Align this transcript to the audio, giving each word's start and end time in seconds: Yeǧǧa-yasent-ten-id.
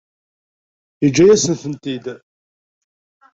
Yeǧǧa-yasent-ten-id. 1.03 2.05